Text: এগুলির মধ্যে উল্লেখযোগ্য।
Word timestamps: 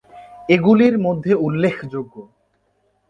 এগুলির 0.49 0.95
মধ্যে 0.99 1.33
উল্লেখযোগ্য। 1.35 2.15